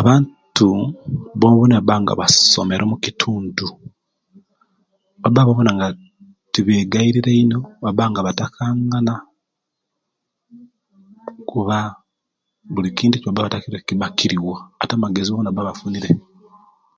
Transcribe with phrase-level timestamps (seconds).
[0.00, 0.66] Abantu
[1.40, 3.66] bonabona owebaba nga basomere mukitundu
[5.22, 5.88] baba bonabona nga
[6.52, 9.14] tibegayirira eino, babanga batakangana
[11.48, 11.78] kuba
[12.72, 16.10] buli kintu kibaba nga batakire kkiba kiriwo ate amagezi bonabona baba bafunire